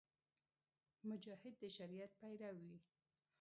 مجاهد 1.09 1.53
د 1.61 1.63
شریعت 1.77 2.11
پیرو 2.19 2.51
وي. 2.61 2.75